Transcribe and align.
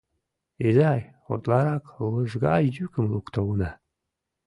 —Изай...— 0.67 1.01
утларак 1.31 1.85
лыжга 2.13 2.55
йӱкым 2.75 3.05
лукто 3.13 3.39
уна. 3.51 3.71